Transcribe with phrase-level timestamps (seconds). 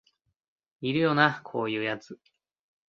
[0.79, 2.19] いるよなこういうやつ